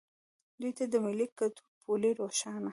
دوی 0.61 0.71
ته 0.77 0.83
د 0.91 0.95
ملي 1.05 1.27
ګټو 1.39 1.63
پولې 1.81 2.09
روښانه 2.19 2.69